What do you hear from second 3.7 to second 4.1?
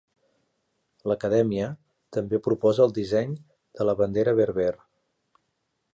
de la